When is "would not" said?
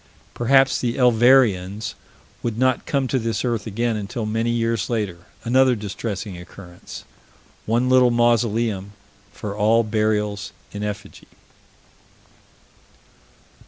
2.41-2.87